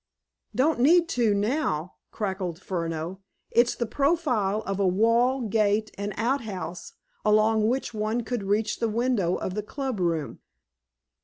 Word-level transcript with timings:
"Don't 0.55 0.79
need 0.79 1.07
to, 1.09 1.35
now," 1.35 1.93
cackled 2.11 2.59
Furneaux. 2.59 3.19
"It's 3.51 3.75
the 3.75 3.85
profile 3.85 4.61
of 4.65 4.79
a 4.79 4.87
wall, 4.87 5.41
gate, 5.41 5.91
and 5.95 6.11
outhouse 6.17 6.93
along 7.23 7.67
which 7.67 7.93
one 7.93 8.21
could 8.23 8.41
reach 8.45 8.79
the 8.79 8.89
window 8.89 9.35
of 9.35 9.53
the 9.53 9.61
club 9.61 9.99
room. 9.99 10.39